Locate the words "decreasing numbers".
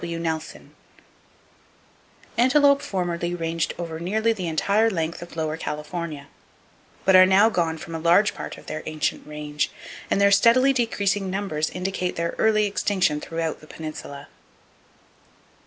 10.73-11.69